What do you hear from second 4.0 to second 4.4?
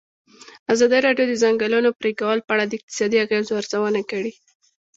کړې.